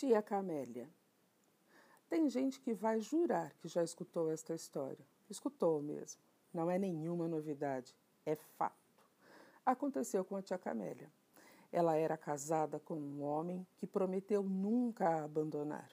Tia 0.00 0.22
Camélia. 0.22 0.88
Tem 2.08 2.26
gente 2.30 2.58
que 2.58 2.72
vai 2.72 3.02
jurar 3.02 3.52
que 3.56 3.68
já 3.68 3.84
escutou 3.84 4.30
esta 4.30 4.54
história. 4.54 5.06
Escutou 5.28 5.82
mesmo. 5.82 6.22
Não 6.54 6.70
é 6.70 6.78
nenhuma 6.78 7.28
novidade, 7.28 7.94
é 8.24 8.34
fato. 8.34 9.04
Aconteceu 9.62 10.24
com 10.24 10.36
a 10.36 10.42
tia 10.42 10.56
Camélia. 10.56 11.12
Ela 11.70 11.96
era 11.96 12.16
casada 12.16 12.80
com 12.80 12.94
um 12.94 13.22
homem 13.22 13.66
que 13.76 13.86
prometeu 13.86 14.42
nunca 14.42 15.06
a 15.06 15.24
abandonar, 15.24 15.90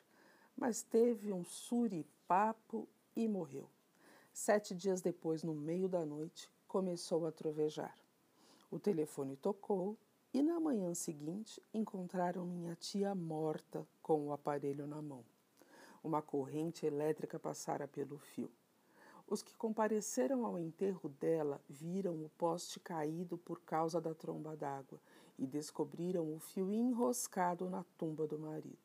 mas 0.56 0.82
teve 0.82 1.34
um 1.34 1.44
suripapo 1.44 2.88
e 3.14 3.28
morreu. 3.28 3.70
Sete 4.32 4.74
dias 4.74 5.02
depois, 5.02 5.44
no 5.44 5.54
meio 5.54 5.90
da 5.90 6.06
noite, 6.06 6.50
começou 6.66 7.28
a 7.28 7.32
trovejar. 7.34 7.98
O 8.72 8.80
telefone 8.80 9.36
tocou 9.36 9.98
e 10.38 10.44
na 10.44 10.60
manhã 10.60 10.94
seguinte 10.94 11.60
encontraram 11.74 12.46
minha 12.46 12.76
tia 12.76 13.16
morta 13.16 13.88
com 14.04 14.28
o 14.28 14.32
aparelho 14.32 14.86
na 14.86 15.02
mão. 15.02 15.26
Uma 16.04 16.22
corrente 16.22 16.86
elétrica 16.86 17.40
passara 17.40 17.88
pelo 17.88 18.20
fio. 18.20 18.52
Os 19.28 19.42
que 19.42 19.56
compareceram 19.56 20.46
ao 20.46 20.60
enterro 20.60 21.10
dela 21.10 21.60
viram 21.68 22.14
o 22.24 22.30
poste 22.38 22.80
caído 22.80 23.36
por 23.36 23.62
causa 23.62 24.00
da 24.00 24.14
tromba 24.14 24.56
d'água 24.56 25.02
e 25.40 25.48
descobriram 25.48 26.32
o 26.32 26.38
fio 26.38 26.72
enroscado 26.72 27.68
na 27.68 27.84
tumba 27.98 28.28
do 28.28 28.38
marido. 28.38 28.78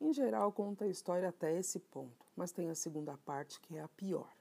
Em 0.00 0.14
geral, 0.14 0.50
conta 0.50 0.86
a 0.86 0.88
história 0.88 1.28
até 1.28 1.54
esse 1.58 1.78
ponto, 1.78 2.24
mas 2.34 2.52
tem 2.52 2.70
a 2.70 2.74
segunda 2.74 3.18
parte 3.18 3.60
que 3.60 3.76
é 3.76 3.82
a 3.82 3.88
pior. 3.88 4.34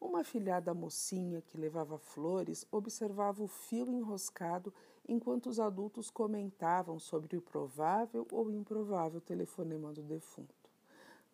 Uma 0.00 0.22
filhada 0.22 0.74
mocinha 0.74 1.40
que 1.40 1.56
levava 1.56 1.98
flores 1.98 2.66
observava 2.70 3.42
o 3.42 3.48
fio 3.48 3.90
enroscado 3.92 4.72
enquanto 5.08 5.48
os 5.48 5.58
adultos 5.58 6.10
comentavam 6.10 6.98
sobre 6.98 7.36
o 7.36 7.42
provável 7.42 8.26
ou 8.30 8.50
improvável 8.50 9.20
telefonema 9.20 9.92
do 9.92 10.02
defunto. 10.02 10.54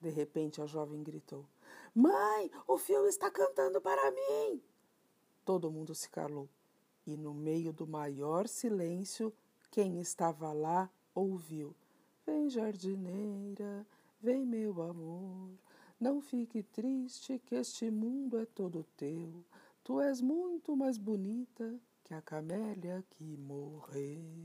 De 0.01 0.11
repente, 0.11 0.61
a 0.61 0.67
jovem 0.67 1.03
gritou: 1.03 1.45
Mãe, 1.95 2.51
o 2.67 2.79
fio 2.79 3.07
está 3.07 3.31
cantando 3.31 3.81
para 3.81 4.11
mim! 4.11 4.63
Todo 5.45 5.71
mundo 5.71 5.95
se 5.95 6.09
calou 6.09 6.49
e, 7.07 7.17
no 7.17 7.35
meio 7.35 7.73
do 7.73 7.87
maior 7.87 8.47
silêncio, 8.47 9.33
quem 9.71 10.01
estava 10.01 10.53
lá 10.53 10.91
ouviu: 11.15 11.75
Vem, 12.25 12.49
jardineira, 12.49 13.87
vem, 14.21 14.47
meu 14.47 14.83
amor. 14.83 15.51
Não 16.03 16.21
fique 16.21 16.65
triste, 16.65 17.39
que 17.47 17.55
este 17.55 17.89
mundo 17.89 18.37
é 18.37 18.45
todo 18.45 18.85
teu. 18.97 19.45
Tu 19.85 20.01
és 20.01 20.21
muito 20.21 20.77
mais 20.77 20.99
bonita 20.99 21.79
que 22.03 22.13
a 22.13 22.21
camélia 22.21 23.05
que 23.09 23.37
morreu. 23.37 24.42